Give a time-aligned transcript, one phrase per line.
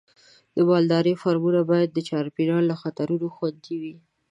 [0.55, 3.95] د مالدارۍ فارمونه باید د چاپېریال له خطرونو خوندي وي.